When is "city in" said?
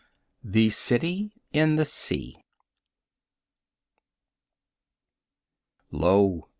0.71-1.75